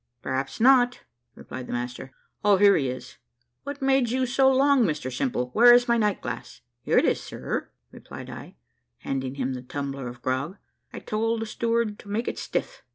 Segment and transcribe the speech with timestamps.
[0.23, 1.01] "Perhaps not,"
[1.35, 2.11] replied the master.
[2.43, 3.17] "O, here he is.
[3.61, 7.21] What made you so long, Mr Simple where is my night glass?" "Here it is,
[7.21, 8.55] sir," replied I,
[8.97, 10.57] handing him the tumbler of grog;
[10.91, 12.81] "I told the steward to make it stiff."